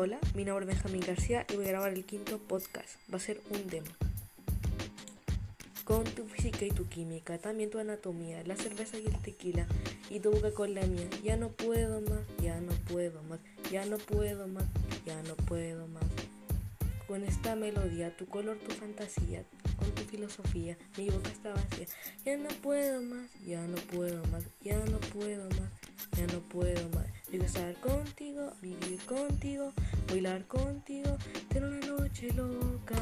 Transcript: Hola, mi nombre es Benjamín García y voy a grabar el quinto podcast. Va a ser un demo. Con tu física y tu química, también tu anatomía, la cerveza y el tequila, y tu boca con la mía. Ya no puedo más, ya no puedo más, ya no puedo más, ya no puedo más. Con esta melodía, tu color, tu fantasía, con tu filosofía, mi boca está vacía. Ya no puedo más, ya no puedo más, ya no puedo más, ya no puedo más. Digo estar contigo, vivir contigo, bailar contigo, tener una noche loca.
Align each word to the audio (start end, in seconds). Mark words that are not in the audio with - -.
Hola, 0.00 0.20
mi 0.32 0.44
nombre 0.44 0.64
es 0.64 0.68
Benjamín 0.68 1.02
García 1.04 1.44
y 1.52 1.56
voy 1.56 1.64
a 1.64 1.70
grabar 1.70 1.92
el 1.92 2.04
quinto 2.04 2.38
podcast. 2.38 2.88
Va 3.12 3.16
a 3.16 3.20
ser 3.20 3.40
un 3.50 3.66
demo. 3.66 3.88
Con 5.82 6.04
tu 6.04 6.24
física 6.24 6.64
y 6.64 6.70
tu 6.70 6.88
química, 6.88 7.36
también 7.38 7.68
tu 7.68 7.80
anatomía, 7.80 8.44
la 8.44 8.54
cerveza 8.54 8.96
y 8.96 9.06
el 9.06 9.20
tequila, 9.20 9.66
y 10.08 10.20
tu 10.20 10.30
boca 10.30 10.52
con 10.52 10.72
la 10.72 10.86
mía. 10.86 11.08
Ya 11.24 11.36
no 11.36 11.48
puedo 11.48 12.00
más, 12.00 12.20
ya 12.40 12.60
no 12.60 12.70
puedo 12.88 13.24
más, 13.24 13.40
ya 13.72 13.86
no 13.86 13.98
puedo 13.98 14.46
más, 14.46 14.66
ya 15.04 15.20
no 15.24 15.34
puedo 15.34 15.88
más. 15.88 16.04
Con 17.08 17.24
esta 17.24 17.56
melodía, 17.56 18.16
tu 18.16 18.26
color, 18.26 18.56
tu 18.58 18.72
fantasía, 18.76 19.42
con 19.80 19.90
tu 19.96 20.02
filosofía, 20.02 20.78
mi 20.96 21.10
boca 21.10 21.28
está 21.28 21.50
vacía. 21.54 21.88
Ya 22.24 22.36
no 22.36 22.50
puedo 22.62 23.02
más, 23.02 23.28
ya 23.44 23.66
no 23.66 23.76
puedo 23.78 24.24
más, 24.26 24.44
ya 24.62 24.78
no 24.78 25.00
puedo 25.00 25.48
más, 25.48 25.70
ya 26.16 26.26
no 26.28 26.38
puedo 26.38 26.88
más. 26.90 27.17
Digo 27.30 27.44
estar 27.44 27.74
contigo, 27.80 28.52
vivir 28.62 28.98
contigo, 29.04 29.72
bailar 30.08 30.46
contigo, 30.46 31.18
tener 31.50 31.68
una 31.68 31.86
noche 31.86 32.32
loca. 32.32 32.96